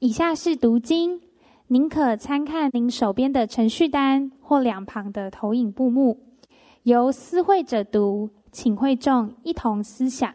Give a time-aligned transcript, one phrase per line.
[0.00, 1.20] 以下是读经，
[1.66, 6.20] 您可参看您手边的程序单或两旁的投影布幕。
[6.84, 10.32] 由思会者读，请会众一同思想。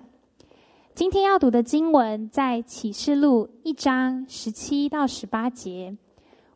[0.93, 5.95] 今天要读的经文在启示录一章十七到十八节。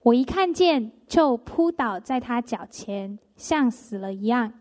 [0.03, 4.51] 我一看见，就扑倒在他脚前，像死了一样。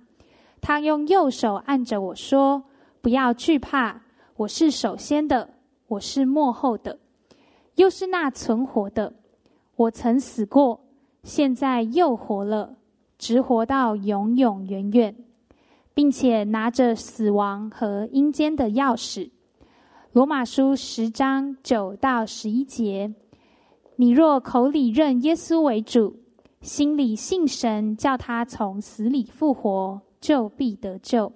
[0.60, 2.62] 他用右手按着我说
[3.02, 4.02] ：“不要惧怕，
[4.36, 5.50] 我是首先的，
[5.88, 7.00] 我是末后的，
[7.76, 9.14] 又是那存活的。
[9.76, 10.80] 我曾死过，
[11.22, 12.76] 现在又活了，
[13.16, 15.14] 直活到永永远远。”
[15.96, 19.30] 并且拿着死亡和阴间的钥匙，
[20.12, 23.14] 罗马书十章九到十一节：
[23.96, 26.18] 你若口里认耶稣为主，
[26.60, 31.32] 心里信神叫他从死里复活，就必得救。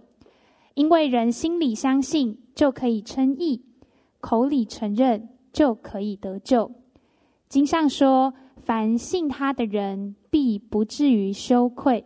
[0.74, 3.62] 因为人心里相信，就可以称义；
[4.20, 6.70] 口里承认，就可以得救。
[7.48, 12.04] 经上说：凡信他的人，必不至于羞愧。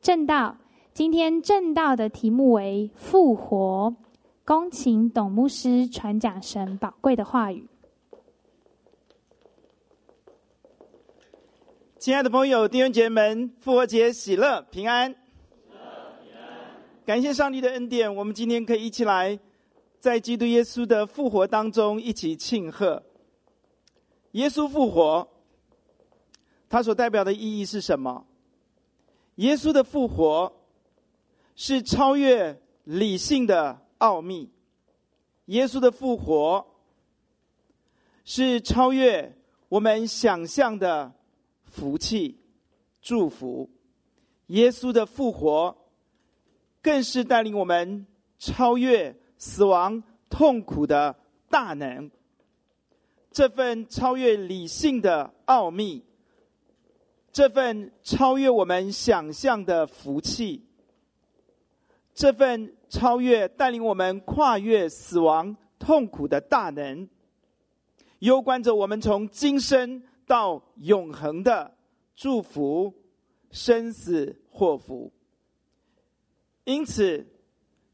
[0.00, 0.58] 正道。
[0.92, 3.94] 今天正道的题目为复活，
[4.46, 7.68] 恭请董牧师传讲神宝贵的话语。
[11.98, 15.14] 亲爱的朋友、弟兄姐妹们，复活节喜乐平安！
[17.04, 19.38] 感谢上帝的恩典，我们今天可以一起来
[20.06, 23.02] 在基督耶稣的复活当中一起庆贺。
[24.30, 25.28] 耶稣复活，
[26.68, 28.24] 他所代表的意义是什么？
[29.34, 30.52] 耶稣的复活。
[31.56, 34.50] 是超越理性的奥秘，
[35.46, 36.64] 耶稣的复活
[38.24, 39.36] 是超越
[39.70, 41.14] 我们想象的
[41.64, 42.38] 福气、
[43.00, 43.70] 祝福。
[44.48, 45.76] 耶稣的复活
[46.82, 48.06] 更是带领我们
[48.38, 51.16] 超越死亡、痛苦的
[51.48, 52.10] 大能。
[53.30, 56.02] 这份超越理性的奥秘，
[57.32, 60.64] 这份超越我们想象的福气。
[62.14, 67.06] 这份超越带领我们跨越死亡痛苦的大能，
[68.20, 71.76] 攸关着我们从今生到永恒的
[72.14, 72.94] 祝福、
[73.50, 75.12] 生死祸福。
[76.64, 77.26] 因此，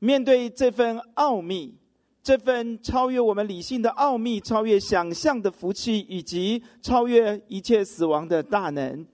[0.03, 1.77] 面对这份奥秘，
[2.25, 9.07] 这份超越我们理性的奥秘、超越想象的福气，以及超越一切死亡的大能，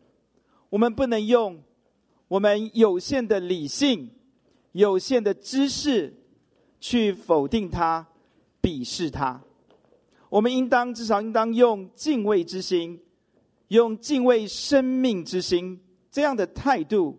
[0.70, 1.62] 我们不能用
[2.28, 4.10] 我们有限的理性。
[4.72, 6.14] 有限的知识
[6.78, 8.06] 去否定它、
[8.62, 9.42] 鄙视它，
[10.30, 12.98] 我们应当至少应当用敬畏之心，
[13.68, 15.78] 用敬畏生命之心
[16.10, 17.18] 这样的态度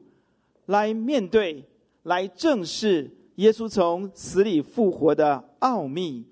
[0.65, 1.65] 来面对、
[2.03, 6.25] 来正视耶稣从死里复活的奥秘、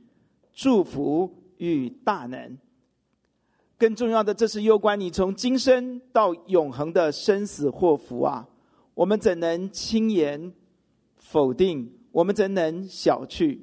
[0.54, 2.58] 祝福与大能。
[3.78, 8.46] 更重要的，这是攸关你从今生到永恒的生死祸福啊！
[8.94, 10.52] 我们怎能轻言？
[11.16, 13.58] 否定，我们怎能小觑？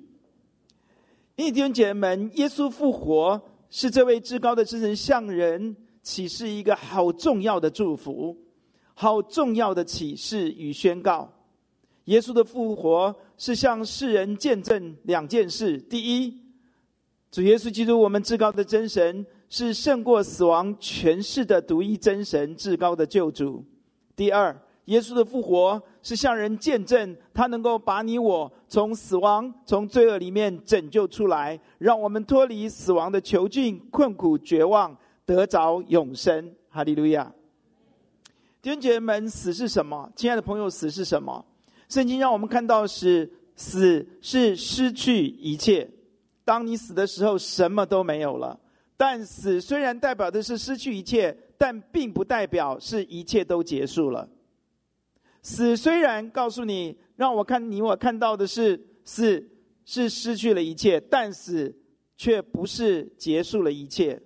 [1.37, 8.35] 弟兄姐妹们，耶稣复活是这位至高的真神向人启示一个好重要的祝福，
[8.95, 11.31] 好重要的启示与宣告。
[12.05, 16.43] 耶稣的复活是向世人见证两件事：第一，
[17.31, 23.65] 主耶稣基督，我们至高的真神，是胜过死亡权势的独一真神，至高的救主；
[24.15, 24.55] 第二，
[24.87, 34.95] 耶稣的复活是向人见证，他能够把你我从死亡、从罪恶里面拯救出来，让我们脱离死亡的囚禁、困苦、绝望，
[35.25, 36.53] 得着永生。
[36.69, 37.33] 哈利路亚！
[38.61, 40.13] 弟兄姐妹们，死是什么？
[40.15, 41.43] 亲爱的朋友，死是什么？
[41.89, 45.89] 圣经让我们看到是死是失去一切。
[46.45, 48.59] 当你死的时候，什么都没有了。
[48.97, 54.29] 但死虽然代表的是失去一切，但并不代表是一切都结束了。
[55.43, 59.47] 死虽然告诉你，让我看你我看到的是死
[59.85, 61.75] 是失去了一切，但死
[62.17, 64.21] 却不是结束了一切，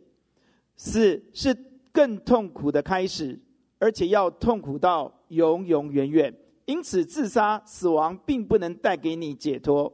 [0.76, 1.56] 死是
[1.90, 3.40] 更痛苦的开始，
[3.78, 6.34] 而且要痛苦到永永远远。
[6.68, 9.90] 因此，自杀、死亡并不能带给你解脱。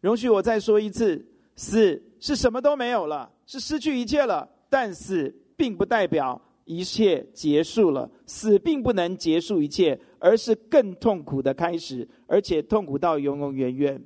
[0.00, 1.26] 容许我再说一次：
[1.56, 8.08] 死是什么都没有了，是失去一切了，但死并不代表一切结束了。
[8.24, 10.00] 死并不能结束一切。
[10.24, 14.02] 而是更痛苦的开始，而且痛苦到永永远远。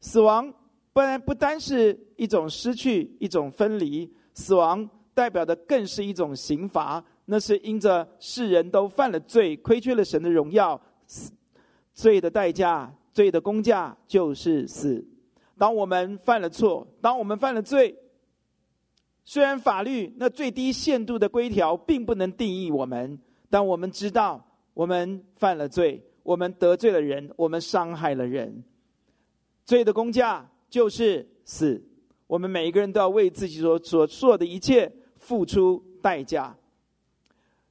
[0.00, 0.50] 死亡
[0.94, 7.04] 不然不单是一种失去，一种分离，死亡代表的更是一种刑罚。
[7.26, 11.32] 那是因着世人都犯了罪，亏缺了神的荣耀，死
[11.94, 15.04] 罪的代价，罪的工价就是死。
[15.58, 17.96] 当我们犯了错，当我们犯了罪，
[19.24, 23.18] 虽然法律那最低限度的规条并不能定义我们，
[23.48, 24.44] 但我们知道
[24.74, 28.64] 我们犯了罪，我们得罪了人，我们伤害了人，
[29.64, 31.84] 罪的工价就是死。
[32.26, 36.56] 我们每一个人都要为自己所所做的一切付出代价。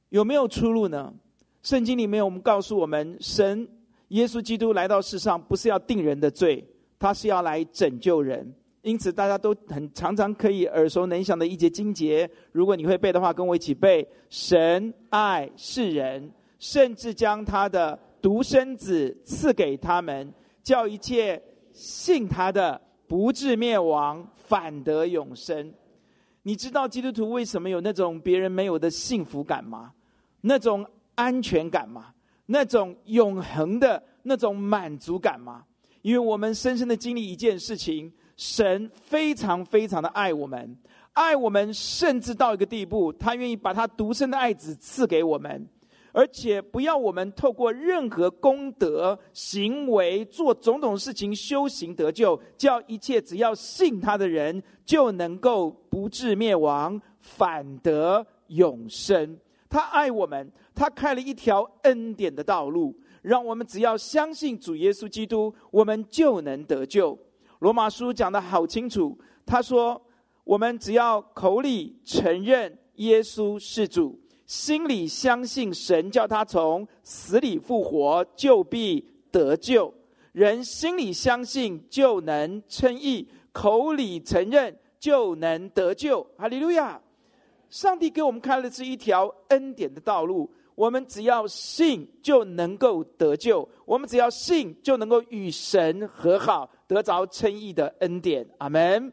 [0.08, 1.12] 有没有出路呢？
[1.62, 3.66] 圣经里面我们告诉我们，神
[4.08, 6.64] 耶稣基督来到世上不是要定人的罪，
[6.98, 8.54] 他是要来拯救人。
[8.82, 20.32] 因此，大家都很常常可以耳熟能详的一节经节，如果你会背的话，跟我一起背：神爱世人，甚至将他的独生子赐给他们，
[20.62, 21.40] 叫一切
[21.72, 24.28] 信他的不至灭亡。
[24.34, 25.72] 反得永生，
[26.42, 29.92] 你知道基督徒为什么有那种别人没有的幸福感吗？
[30.42, 32.12] 那种安全感吗？
[32.46, 35.64] 那种永恒的那种满足感吗？
[36.02, 40.76] 因为我们深深的经历一件事情：神非常非常的爱我们，
[41.12, 45.68] 爱我们甚至到一个地步，他愿意把他独生的爱子赐给我们。
[46.14, 59.38] 而且不要我们透过任何功德行为做种种事情修行得救，叫一切只要信他的人就能够不至灭亡，反得永生。
[59.72, 67.18] 他爱我们，他开了一条恩典的道路，让我们只要相信主耶稣基督，我们就能得救。
[67.60, 69.98] 罗马书讲得好清楚，他说：
[70.44, 74.20] 我们只要口里承认耶稣是主。
[74.44, 79.94] 心里相信神叫他从死里复活，就必得救。
[80.32, 86.22] 人心里相信就能称义，口里承认就能得救。
[86.36, 87.00] 哈利路亚！
[87.72, 98.46] 上帝给我们开了这一条恩典的道路，我们只要信就能够得救，我们只要信就能够与神和好，得着称义的恩典。
[98.58, 99.10] 阿门。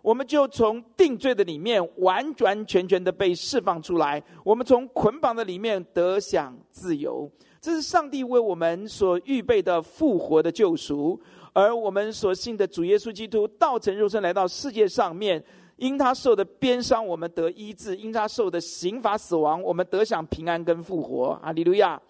[0.00, 7.30] 我们就从定罪的里面完完全全的被释放出来，我们从捆绑的里面得享自由。
[7.60, 11.20] 这是上帝为我们所预备的复活的救赎，
[11.52, 15.44] 而我们所信的主耶稣基督道成肉身来到世界上面，
[15.78, 21.34] 因他受的鞭伤，我们得医治；因他受的刑罚死亡，我们得享平安跟复活。
[21.42, 22.00] 哈利路亚！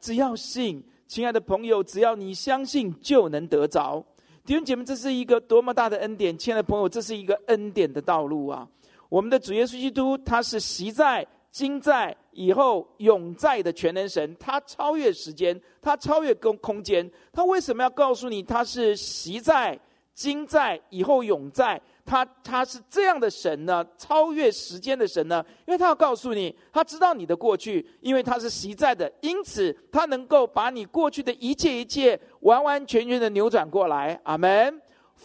[0.00, 4.02] 只要信，亲爱的朋友，只要你相信，就能得着。
[4.46, 6.36] 弟兄姐妹，这是一个多么大的恩典！
[6.38, 8.66] 亲爱的朋友，这是一个恩典的道路啊！
[9.10, 17.10] 我们的主耶稣基督，他是昔在、今在、以后永在的全能神，他超越时间，他超越空空间。
[17.30, 19.78] 他为什么要告诉你他是昔在、
[20.14, 21.78] 今在、以后永在？
[22.08, 23.84] 他他是这样的神呢？
[23.98, 25.44] 超越时间的神呢？
[25.66, 34.18] 因为他要告诉你，他知道你的过去，因为他是实在的，因此他能够把你过去的一切一切完完全全的扭转过来。
[34.24, 34.80] 阿门。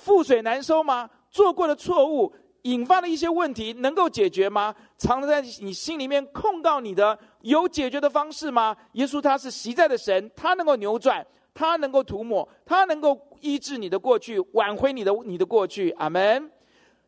[0.06, 1.10] 覆水难收吗？
[1.32, 2.34] 做过的错误
[2.64, 4.76] 引发的一些问题能够解决吗？
[4.98, 8.76] 藏在你心里面控告你的有解决的方式吗？
[8.94, 15.92] 耶稣他是实在的神，他能够扭转，他能够涂抹，他能够医治你的过去，挽回你的你的过去。
[15.92, 16.52] 阿门。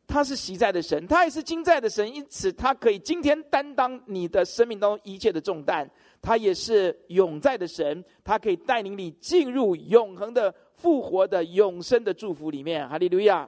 [0.07, 5.89] 他是昔在的神，他也是今在的神，因此他可以今天担当你的生命当中一切的重担。
[6.21, 12.87] 他也是永在的神，他可以带领你进入永恒的复活的永生的祝福里面。
[12.89, 13.47] 哈利路亚！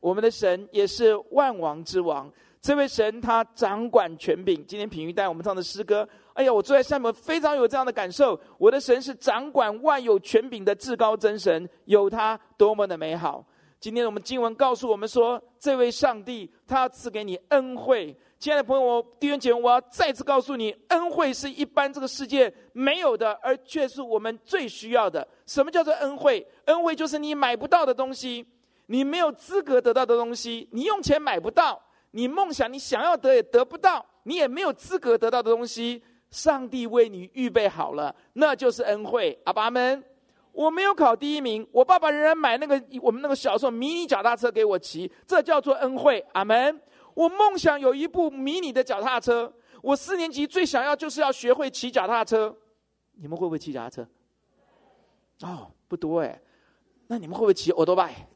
[0.00, 4.64] 我们的神也是万王之王，这位神他掌管权柄。
[4.66, 8.38] 今天品玉带我们唱的诗歌，哎呀，我坐在下面非常有这样的感受。
[8.56, 13.44] 我的神是掌管万有权柄的至高真神，有他多么的美好。
[13.78, 18.16] 今天我们经文告诉我们说，这位上帝他赐给你恩惠。
[18.38, 25.26] 亲爱的朋友，我弟兄姐妹，我要再次告诉你，恩惠是一般这个世界没有的，而却是我们最需要的。
[25.46, 26.46] 什么叫做恩惠？
[26.64, 28.44] 恩惠就是你买不到的东西，
[28.86, 31.80] 你没有资格得到的东西，你用钱买不到，
[32.12, 39.38] 你梦想你想要得也得不到，你也没有资格得到的东西，上帝为你预备好了，那就是恩惠。
[39.44, 40.02] 阿爸们。
[40.56, 46.24] 我没有考第一名，我爸爸仍然买那个我们那个小时候迷你脚踏车给我骑，这叫做恩惠。
[46.32, 46.80] 阿门。
[47.12, 52.56] 我梦想有一部迷你的脚踏车，我四年级最想要就是要学会骑脚踏车。
[53.12, 54.08] 你们会不会骑脚踏车？
[55.42, 56.40] 哦，不多哎。
[57.06, 58.26] 那你们会不会骑欧多拜？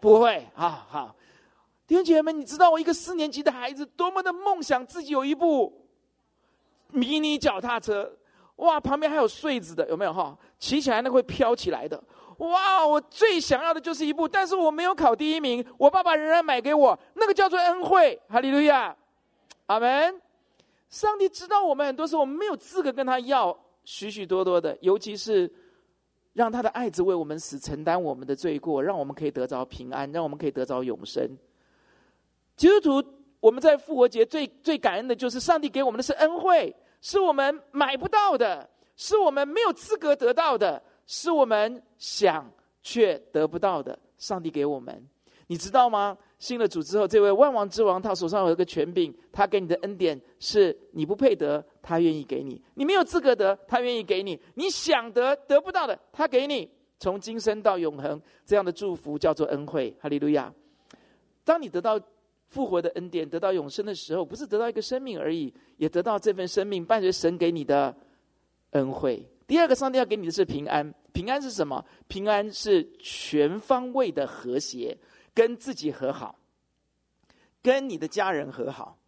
[0.00, 0.44] 不会。
[0.54, 1.14] 好好，
[1.86, 5.88] 弟兄姐妹们，你知道我一个四年级的孩子多么的梦想自己有一部
[6.88, 8.16] 迷你脚踏车。
[8.60, 10.36] 哇，旁边还有穗子的，有没有哈？
[10.58, 12.02] 骑起来那会飘起来的。
[12.38, 18.18] 哇，我最想要的就是一部，但是我没有考第一名，我爸爸仍然买给我，那个叫做恩惠。
[18.28, 18.96] 哈利路亚，
[19.66, 20.20] 阿门。
[20.88, 25.50] 上帝知道我们很多时候我们没有资格跟他要许许多多的，尤其是
[26.32, 31.28] 让他的爱子为我们死，承担我们的罪过，让我们可以得着平安，让我们可以得着永生。
[32.56, 42.50] 基督徒我们在复活节最最感恩的就是上帝给我们的是恩惠，是我们买不到的，是我们没有资格得到的，是我们想
[42.82, 43.98] 却得不到的。
[44.18, 45.02] 上帝给我们，
[45.46, 46.16] 你知道吗？
[46.38, 56.70] 信了主之后，这位万王之王，他手上有一个权柄，他给你的恩典是你不配得，他愿意给你；你没有资格得，他愿意给你；你想得得不到的，他给你。
[56.98, 59.96] 从今生到永恒，这样的祝福叫做恩惠。
[60.00, 60.52] 哈利路亚！
[61.44, 61.98] 当你得到
[62.50, 67.96] 复活的恩典，得到永生的时候，不是得到一个生命而已，也得到这份生命伴随神给你的
[68.72, 69.24] 恩惠。
[69.46, 70.94] 第二个，上帝要给你的是平安。
[71.12, 71.84] 平安是什么？
[72.08, 74.96] 平安是全方位的和谐，
[75.32, 76.38] 跟自己和好，
[77.62, 78.98] 跟你的家人和好，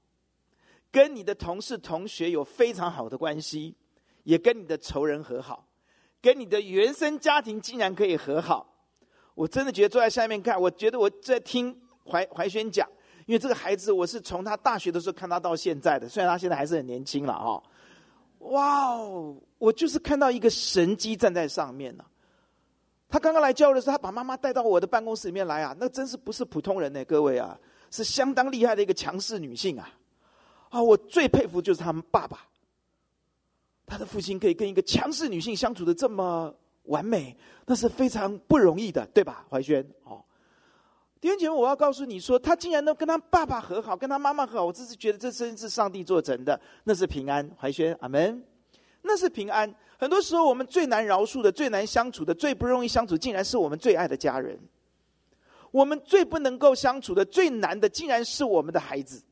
[0.90, 3.74] 跟你的同事同学有非常好的关系，
[4.24, 5.68] 也跟你的仇人和好。
[6.20, 8.72] 跟你的原生家庭竟然可以和好，
[9.34, 12.88] 我真的觉得坐在下面看，我觉得我在听怀怀轩讲，
[13.26, 17.62] 因为这个孩子我是从他大学的时候看他到现在的，虽然他现在还是很年轻了哈，
[18.38, 22.04] 哇哦，我就是看到一个神机站在上面呢。
[23.08, 27.58] 他刚刚来教的时候，他把妈妈带到我的办公室里面来啊，那真是不是普通人呢，各位啊，
[27.90, 29.90] 是相当厉害的一个强势女性啊，
[30.70, 32.46] 啊，我最佩服就是他们爸爸。
[33.84, 37.36] 他的父亲可以跟一个强势女性相处的这么完美，
[37.66, 39.44] 那是非常不容易的，对吧？
[39.50, 40.24] 怀轩，哦，
[41.22, 47.48] 弟兄姐妹，我要告诉你说，他竟然能跟他爸爸和好，跟他妈妈和好，我只是觉得这真是上帝做成的，那是平安。
[47.56, 48.44] 怀轩，阿门，
[49.02, 49.72] 那是平安。
[49.96, 54.58] 很多时候，我们最难饶恕的、最难相处的、最不容易相处，竟然是我们最爱的家人；
[55.70, 59.22] 我们最不能够相处的、最难的，竟然是我们的孩子。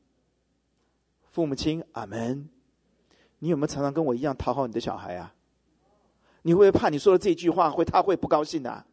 [1.29, 2.47] 父母亲，阿门。
[3.39, 5.33] 你有没有常常跟我一样讨好你的小孩啊？
[6.43, 8.85] 你会不会怕你说的这句话会他会不高兴啊？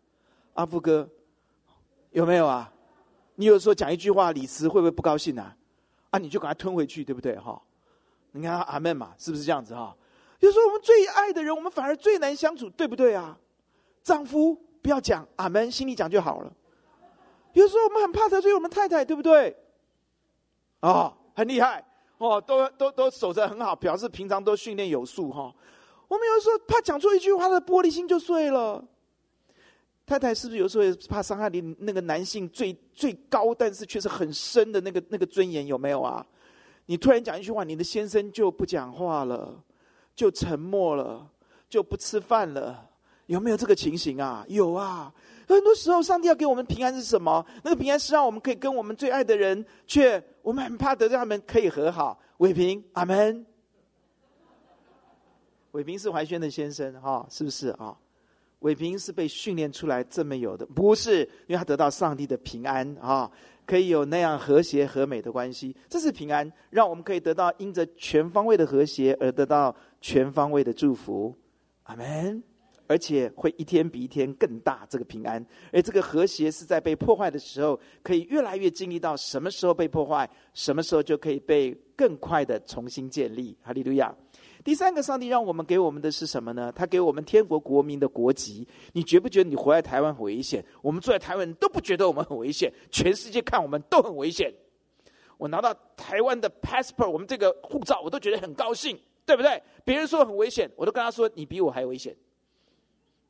[0.55, 1.09] 阿富哥，
[2.11, 2.73] 有没有啊？
[3.41, 5.57] 你有时候讲一句话，李慈会不会不高兴啊？
[6.11, 7.37] 啊，你就把它吞回去，对不对？
[7.39, 7.63] 哈，
[8.33, 9.97] 你看阿门嘛，是不是这样子哈？
[10.41, 13.39] 有时候我们最爱的人，我们反而最难相处，对不对啊？
[14.03, 16.53] 丈夫不要讲阿门，心里讲就好了。
[17.53, 19.57] 有时候我们很怕得罪我们太太，对不对？
[20.81, 21.85] 啊，很厉害。
[22.19, 25.55] 哦，都都都守着很好，表示平常都训练有素哈。
[26.09, 28.85] 我们有时候怕讲错一句话，的玻璃心就碎了。
[30.09, 35.67] 太太是不是有时候怕伤害你那个男性最最高，但是却是很深的那个那个尊严？
[35.67, 36.27] 有没有啊？
[36.87, 39.63] 你突然讲一句话，你的先生就不讲话了，
[40.17, 41.31] 就沉默了，
[41.69, 42.89] 就不吃饭了。
[43.27, 44.43] 有没有这个情形啊？
[44.49, 45.13] 有啊。
[45.47, 47.45] 很多时候，上帝要给我们平安是什么？
[47.63, 52.19] 那个平安是让我们可以跟我们最爱的人，却我们很怕得罪他们，可以和好。
[52.39, 53.45] 伟平，阿门。
[55.73, 57.95] 伟平是怀轩的先生，哈，是不是啊？
[58.61, 63.31] 伟平是被训练出来这么有的，不是因为他得到上帝的平安啊，
[63.65, 65.77] 可以有那样和谐和美的关系。
[65.89, 71.35] 这是平安，让我们可以得到因着全方位的和谐而得到全方位的祝福。
[71.85, 72.43] 阿门。
[72.89, 83.57] 而且会一天比一天更大，这个平安，而这个和谐是在被破坏的时候，可以越来越经历到什么时候被破坏，什么时候就可以被更快的重新建立。
[83.63, 84.13] 哈利路亚！
[84.65, 86.73] 第三个，上帝让我们给我们的是什么呢？
[86.75, 88.67] 他给我们天国国民的国籍。
[88.93, 90.65] 你觉不觉得你活在台湾很危险？
[90.83, 94.53] 我们住在台湾都不觉得我们很危险，全世界看我们都很危险。
[95.37, 99.63] 我拿到台湾的 passport，我们这个护照，我都觉得很高兴，对不对？
[99.85, 102.15] 别人说很危险，我都跟他说，你比我还危险。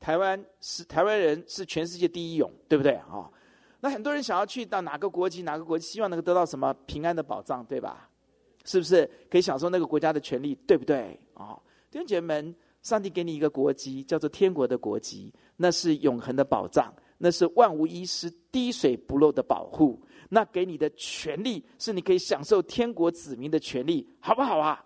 [0.00, 3.30] 台湾是台湾人是全世界第一勇，对不对啊？
[3.80, 8.08] 那很多人想要去到哪个国籍，哪个国籍，希望能够得到什么平安的保障，对吧？
[8.64, 11.58] 是不是可以享受那个国家的权利，对不对啊？
[11.90, 20.00] 弟兄姐妹们，上帝给你一个国籍，叫做天国的国籍，那是永恒的保障，那是万无一失、滴水不漏的保护。
[20.28, 24.84] 那给你的权利，是你可以享受天国子民的权利，好不好啊？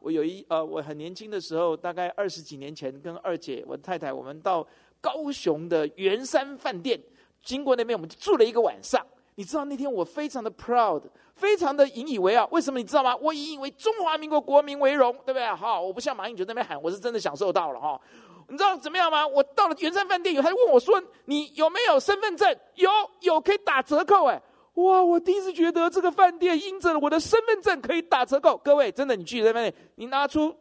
[0.00, 4.66] 我有一呃，我很年轻的时候，大概二十几年前，跟二姐，我太太，我们到
[5.00, 7.00] 高雄的圆山饭店，
[7.42, 9.04] 经过那边，我们就住了一个晚上。
[9.34, 11.02] 你知道那天我非常的 proud，
[11.34, 12.48] 非常的引以为傲。
[12.50, 13.14] 为什么你知道吗？
[13.16, 15.46] 我引以为中华民国国民为荣，对不对？
[15.54, 18.00] 好，我不像马英九那边喊，我是真的享受到了哈。
[18.48, 19.26] 你知道怎么样吗？
[19.26, 22.90] 我到了圆山饭店以后，他就问我说：“你有没有身份证？”有，
[23.20, 24.40] 有可以打折扣哎。
[24.82, 25.02] 哇！
[25.02, 28.56] 我第一次觉得这个饭店因着我的身份证可以打折扣。
[28.58, 30.54] 各位，真的，你去那边，你拿出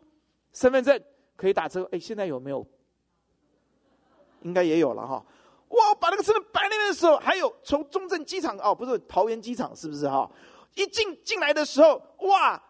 [0.54, 1.00] 身份证
[1.36, 1.90] 可以打折扣。
[1.92, 2.66] 哎，现在有没有？
[4.42, 5.24] 应该也有了哈。
[5.70, 5.96] 哇！
[6.00, 10.30] 把那个身份摆那边的时候，还有从中正机场哦，不是桃园机场，是不是哈？
[10.76, 12.62] 一进进来的时候，哇！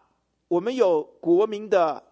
[0.48, 2.02] 我们有国民的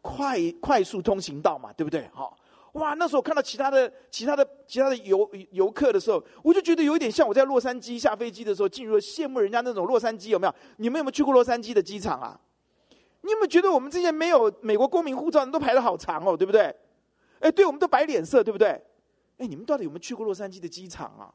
[0.00, 2.08] 快快速通行道嘛，对不对？
[2.14, 2.32] 哈！
[2.72, 10.54] 哇，那时候看到其他的、其他的、其他的游游客的时候，我就觉得有一点像我在洛杉矶下飞机的时候，进入了羡慕人家那种洛杉矶有没有？
[10.78, 12.40] 你们有没有去过洛杉矶的机场啊？
[13.20, 16.74] 你有没有觉得我们这些没有美国公民护照人都排得好长哦，对不对？
[17.40, 18.68] 哎，对，我们都摆脸色，对不对？
[19.36, 21.28] 哎，你们到底有没有去过洛杉矶的机场啊？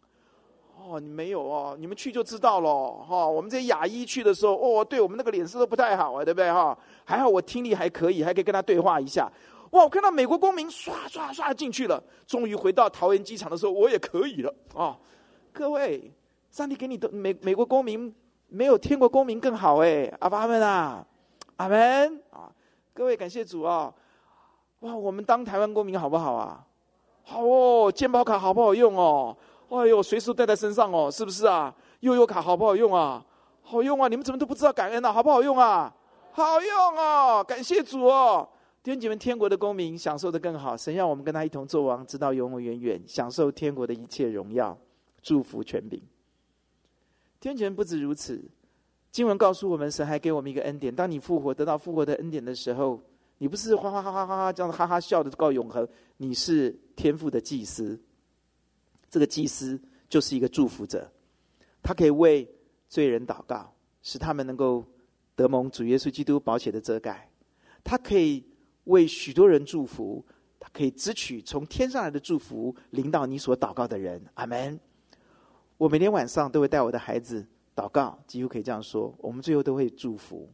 [0.76, 2.70] 哦，你没有哦，你们去就知道了
[3.08, 3.32] 哈、哦。
[3.32, 6.78] 我们这些亚裔去的时候，哦，对我们那个脸色都不太好啊，对不对哈？
[7.06, 9.32] 还好我听力还可以，还可以跟他对话一下。
[9.72, 9.84] 哇！
[9.84, 14.98] 我看到美国公民刷刷刷进去了，终于回到桃园机场的时候，我也可以了啊、
[15.52, 16.12] 各位，
[16.52, 18.14] 上帝给你的美美国公民
[18.48, 20.12] 没有天国公民更好哎！
[20.20, 21.06] 阿爸阿们啊，
[21.58, 22.50] 阿门啊！
[22.94, 23.94] 各位感谢主啊！
[24.80, 26.64] 哇，我们当台湾公民好不好啊？
[27.24, 29.36] 好哦，健保卡好不好用哦？
[29.70, 31.74] 哎呦，随时带在身上哦，是不是啊？
[32.00, 33.22] 悠游卡好不好用啊？
[33.64, 34.08] 好用啊！
[34.08, 35.12] 你们怎么都不知道感恩呢、啊？
[35.12, 35.94] 好不好用啊？
[36.32, 37.44] 好用哦！
[37.46, 38.48] 感谢主哦！
[38.88, 40.78] 弟兄姐妹，天国的公民享受的更好。
[40.78, 44.80] 神让我们跟他一同作王，直到永永远远，享受天国的一切荣耀、
[45.22, 46.02] 祝福、权柄。
[47.42, 48.42] 天权，不止如此，
[49.12, 50.96] 经文告诉我们，神还给我们一个恩典。
[50.96, 52.98] 当你复活，得到复活的恩典的时候，
[53.40, 58.00] 你不是哈哈哈哈哈哈这样子哈哈笑的告永恒，你是天父的祭司。
[59.10, 59.78] 这个祭司
[60.08, 61.12] 就是一个祝福者，
[61.84, 62.50] 他可以为
[62.88, 63.70] 罪人祷告，
[64.02, 64.86] 使他们能够
[65.36, 67.30] 得蒙主耶稣基督宝血的遮盖。
[67.84, 68.42] 他可以。
[68.88, 70.26] 为许多人祝福，
[70.60, 74.22] 他可以支取从天上来的祝福，临到你所祷告的人。
[74.34, 74.78] 阿门。
[75.78, 80.50] 我每天晚上都会带我的孩子祷告，几乎可以这样说，我们最后都会祝福。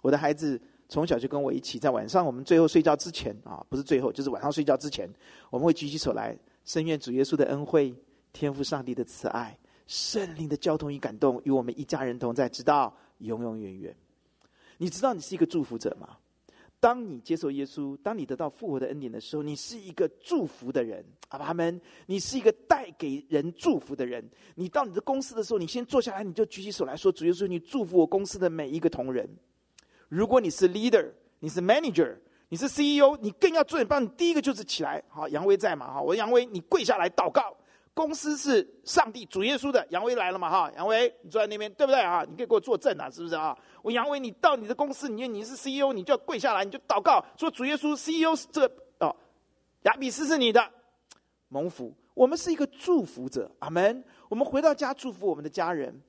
[0.00, 5.08] 我的孩子从小就跟我一起，在晚上我们最后睡觉之前啊，不是最后，就是晚上睡觉之前，
[5.50, 7.94] 我们会举起手来，深愿主耶稣的恩惠、
[8.32, 13.96] 天赋上帝的慈爱、圣灵的交通与感动，与我们一家人同在，直到永永远远。
[14.78, 16.16] 你知道你是一个祝福者吗？
[16.84, 21.80] 当你接受耶稣，当你得到复活的恩典的时候，你是一个祝福的人，阿们。
[22.04, 24.22] 你是一个带给人祝福的人。
[24.54, 29.26] 你到你的公司的时候，你先坐下来，你就举起手来说：“主耶稣，你祝福我公司的每一个同仁。”
[30.10, 32.18] 如果你是 leader，你是 manager，
[32.50, 33.88] 你是 CEO，你更要做点。
[33.88, 35.02] 帮你第一个就是起来。
[35.08, 35.90] 好，杨威在嘛？
[35.90, 37.56] 哈，我杨威，你跪下来祷告。
[37.94, 40.50] 公司是上帝主耶稣的，杨威来了嘛？
[40.50, 42.24] 哈，杨威，你坐在那边，对不对啊？
[42.28, 43.56] 你可以给我作证啊，是不是啊？
[43.82, 49.14] 我杨威，你到你的公司，你你是 CEO，你就要跪下来，你就祷告，说主耶稣，CEO 是这哦，
[49.82, 50.68] 亚比斯是你的
[51.48, 54.02] 蒙福，我们是一个祝福者，阿门。
[54.28, 56.02] 我们回到家祝福我们的家人，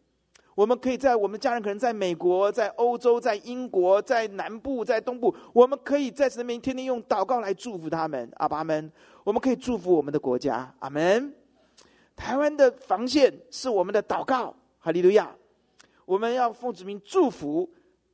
[0.55, 8.91] 我们可以在我们家人可能在美国、在欧洲、在英国、在南部、在东部，我们可以在这边天天用祷告来祝福他们，阿爸们。
[9.23, 11.31] 我们可以祝福我们的国家，阿门。
[12.15, 15.35] 台湾的防线是我们的祷告，哈利路亚！
[16.05, 17.69] 我们要奉主名祝福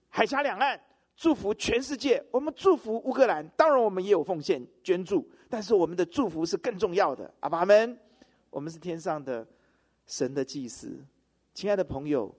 [0.09, 0.79] 海峡两岸，
[1.15, 2.23] 祝福全世界。
[2.31, 7.31] 我们祝福乌克兰，当然我们也有奉献捐助，但是我们的祝福是更重要的。
[7.41, 7.97] 阿爸们，
[8.49, 9.45] 我们是天上的
[10.07, 10.97] 神的祭司，
[11.53, 12.33] 亲爱的朋友，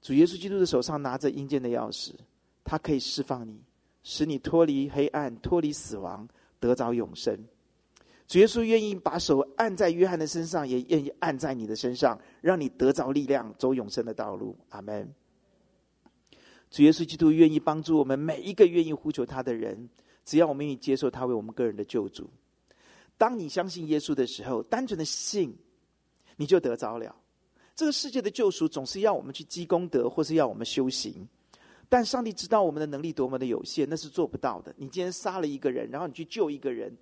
[0.00, 2.12] 主耶稣基督的手上拿着阴间的钥匙，
[2.64, 3.62] 他可以释放你，
[4.02, 6.26] 使你脱离黑暗，脱离死亡，
[6.58, 7.38] 得着永生。
[8.26, 14.56] 主耶稣愿意把手按在约翰的身上，也愿意按在你的身上，让你得着力量，走永生的道路。
[14.70, 15.08] 阿门。
[16.68, 19.88] 主耶稣基督愿意帮助我们每一个愿意呼求他的人，
[20.24, 22.28] 只要我们愿意接受他为我们个人的救主。
[23.16, 25.56] 当你相信耶稣的时候，单纯的信，
[26.36, 27.14] 你就得着了。
[27.76, 31.26] 这个世界的救赎总是要我们去积功德，或是要我们修行，
[31.88, 34.74] 但上帝知道我们的能力多么的有限，那是做不到的。
[34.76, 36.92] 你今天杀了一个人，然后你去救一个人。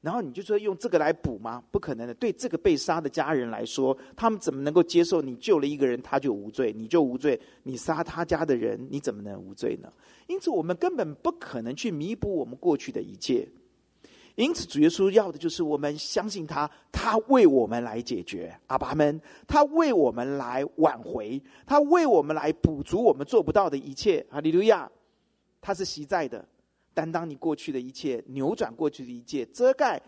[0.00, 1.62] 然后你就说用这个来补吗？
[1.72, 2.14] 不可能的。
[2.14, 7.38] 对这个被杀的家人来说，他们怎么能够接受你救了一个人他就无罪，你就无罪？
[7.64, 9.92] 你杀他家的人，你怎么能无罪呢？
[10.28, 13.48] 因此，我们根本不可能去弥补我们过去的一切。
[14.36, 18.56] 因此，主耶稣要的就是我们相信他，他为我们来解决。
[18.68, 24.24] 阿爸们，他为我们来挽回，他为我们来补足我们做不到的一切。
[24.30, 24.88] 哈利路亚，
[25.60, 26.46] 他是实在的。
[26.98, 30.02] 担当你过去的一切，扭转过去的一切，遮盖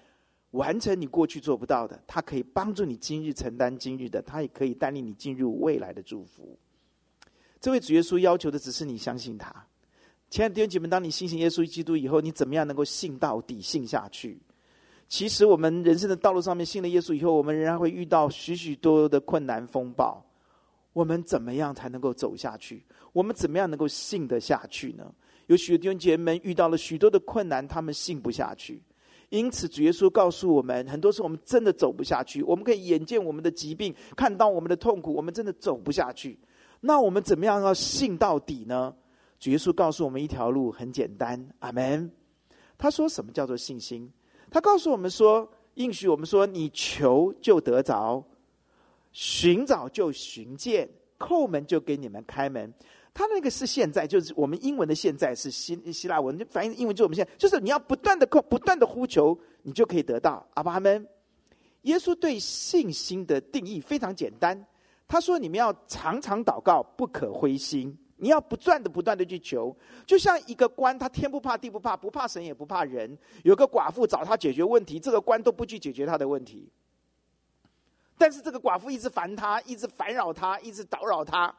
[0.51, 2.03] 完成你过去做不到的。
[2.05, 6.59] 他可以帮助你今日承担今日的，他也可以带领你进入未来的祝福。
[7.61, 9.55] 这位主耶稣要求的只是你相信他。
[10.31, 14.41] 亲爱的弟兄姐妹，当你信信耶稣基督以后，你怎么样能够信到底、信下去？
[15.07, 20.25] 其实我们人生的道路上面，信了耶稣以后，我们仍然会遇到许许多多的困难风暴。
[20.93, 22.85] 我们怎么样才能够走下去？
[23.13, 25.15] 我们怎么样能够信得下去呢？
[25.51, 28.81] 有许多弟兄姐妹们遇到了许多的困难，他们信不下去。
[29.31, 32.41] 因此，主耶稣告诉我们，很多时候我们真的走不下去。
[32.45, 36.39] 我们可以眼见我们的疾病，看到我们的痛苦，我们真的走不下去。
[36.81, 38.95] 那我们怎么样要信到底呢？
[39.41, 41.45] 主耶稣告诉我们一条路，很简单。
[41.59, 42.09] 阿门。
[42.79, 44.09] 他说：“什么叫做信心？
[44.53, 48.25] 他告诉我们说，应许我们说，你求就得着，
[49.11, 52.73] 寻找就寻见，叩门就给你们开门。
[53.13, 60.47] 他那个是现在，就是我们英文的现在是希希腊文，就反映英文就我们现在，就是你要不断的叩，不断的呼求，你就可以得到。
[60.55, 61.07] 阿爸阿们。
[61.83, 64.67] 耶稣对信心的定义非常简单，
[65.09, 67.97] 他说：“你们要常常祷告，不可灰心。
[68.17, 73.17] 你要不断的、不断的去求，就像一个官，他天不怕地不怕，不怕神也不怕人。
[73.45, 76.71] 有个寡妇找他解决问题，这个官都不去解决他的问题。
[78.19, 81.55] 但是这个寡妇一直烦他，一直烦扰他，一直叨扰他。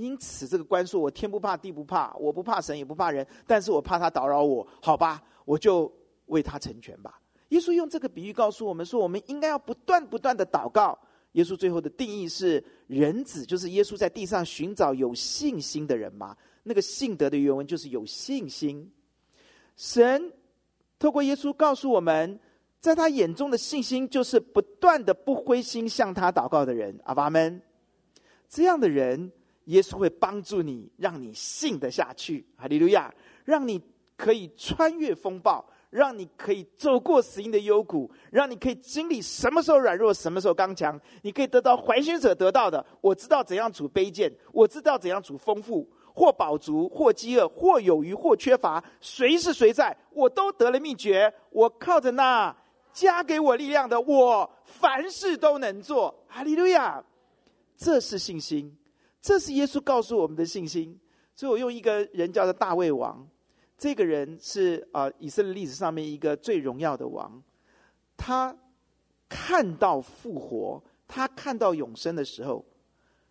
[0.00, 4.66] 因此，这个官说：‘我天不怕地不怕，我不怕神也不怕人，但是我怕他打扰我。
[4.80, 5.92] 好吧，我就
[6.26, 10.98] 为他成全吧。’”耶稣用这个比喻告诉我们说，我们应该要不断不断的祷告。
[11.32, 16.36] 耶稣最后的定义是：人子就是耶稣在地上寻找有信心的人嘛。
[16.62, 18.90] 那个信德的原文就是有信心。
[19.76, 20.32] 神
[20.98, 22.38] 透过耶稣告诉我们，
[22.80, 26.98] 在他眼中的信心就是不断的不灰心向他祷告的人。
[27.04, 27.60] 阿爸们，
[28.48, 29.32] 这样的人，
[29.64, 32.46] 耶稣会帮助你，让你信得下去。
[32.56, 33.12] 哈利路亚，
[33.44, 33.80] 让你
[34.16, 35.64] 可以穿越风暴。
[35.90, 40.96] 让你可以走过死荫的幽谷，让你可以经历什么时候软弱，什么时候刚强。
[41.22, 42.86] 你可以得到怀心者得到的。
[43.00, 48.80] 我知道怎样处卑贱，我知道怎样处丰富，或饱足，或饥饿，或有余，或缺乏。
[49.00, 51.34] 谁是谁在，我都得了秘诀。
[51.50, 52.56] 我靠着那
[52.92, 56.14] 加给我力量的，我凡事都能做。
[56.28, 57.02] 哈利路亚！
[57.76, 58.72] 这是信心，
[59.20, 60.98] 这是耶稣告诉我们的信心。
[61.34, 63.26] 所以我用一个人叫做大卫王。
[63.78, 67.42] 这个人是啊、呃，以色列历史上面一个最荣耀的王。
[68.16, 68.54] 他
[69.26, 72.62] 看到复活，他看到永生的时候，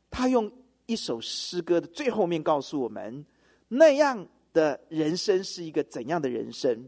[0.09, 0.51] 他用
[0.87, 3.23] 一首诗歌的最后面告诉我们，
[3.67, 6.83] 那样的人生是一个怎样的人生。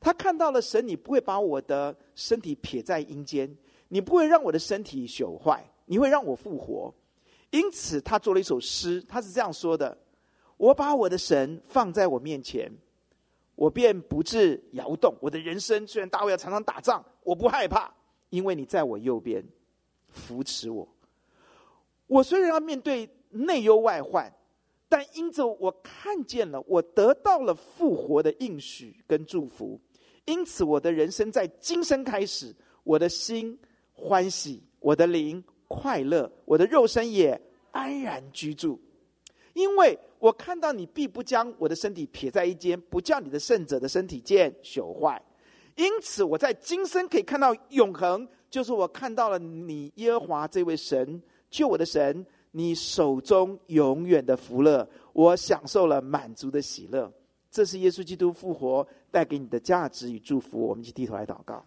[0.00, 3.56] 他看到了神，你不会把我的身体撇在阴间，
[3.88, 6.94] 你不会让我的身体朽坏，你会让我复活。
[7.50, 9.96] 因此，他做了一首诗，他是这样说的
[10.58, 12.70] ：“我把我的神放在我面前。”
[13.54, 15.12] 我便不致摇动。
[15.20, 17.92] 我的人生虽然大卫要常常打仗，我不害怕，
[18.30, 19.44] 因为你在我右边
[20.06, 20.86] 扶持我。
[22.06, 24.32] 我虽然要面对内忧外患，
[24.88, 29.80] 但因着我看见了，我得到了复活的应许跟祝福，
[30.26, 33.58] 因此我的人生在今生开始，我的心
[33.92, 38.80] 欢喜，我的灵快乐，我的肉身也安然居住，
[39.52, 39.96] 因为。
[40.20, 45.22] 我看到你必不将我的身体撇在一间，不叫你的圣者的身体见朽坏。
[45.76, 57.08] 因此，我在今生可以看到永恒，就是我看到了你耶和华这位神，救我的神，你手中永远的福乐，我享受了满足的喜乐。
[57.48, 60.66] 这是耶稣基督复活带给你的价值与祝福。
[60.66, 61.64] 我们一起低头来祷告。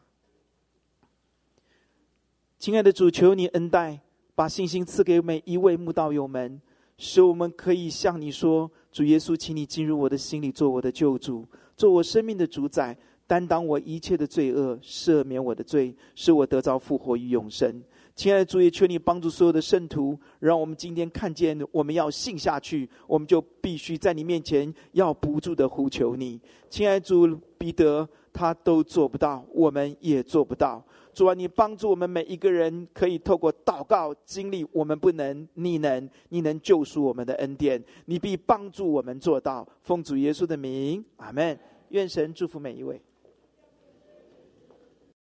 [2.62, 4.00] 亲爱的主，求你恩待，
[4.36, 6.62] 把信心赐给每一位慕道友们。
[6.96, 11.44] 使我们可以向你说：“主耶稣，请你进入我的心里，做我的救主，
[11.76, 12.96] 做我生命的主宰，
[13.26, 17.82] 担当我一切的罪恶，赦免我的罪，使我得着复活与永生。”
[18.16, 26.40] 亲爱的主，也求你帮助所有的圣徒，让我们今天看见，我们要信下去，我们就必须在你面前要不住的呼求你。
[26.70, 30.84] 亲爱的主，彼得他都做不到，我们也做不到。
[31.14, 39.68] 主啊，你帮助我们每一个人，可以透过祷告经历我们不能，你能，你能救赎我们的恩典，你必帮助我们做到。
[39.82, 41.58] 奉主耶稣的名，阿门。
[41.90, 43.02] 愿神祝福每一位。